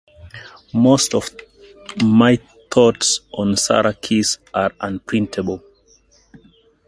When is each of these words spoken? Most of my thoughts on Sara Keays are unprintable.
Most 0.73 1.13
of 1.13 1.29
my 2.03 2.37
thoughts 2.71 3.19
on 3.33 3.55
Sara 3.55 3.93
Keays 3.93 4.39
are 4.51 4.73
unprintable. 4.79 5.61